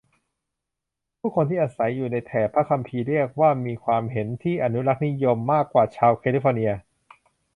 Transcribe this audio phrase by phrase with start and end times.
[1.19, 6.71] ผู้คนที่อาศัยอยู่ในแถบพระคัมภีร์เรียกว่ามีความคิดเห็นที่อนุรักษ์นิยมมากกว่าชาวแคลิฟอร์เนีย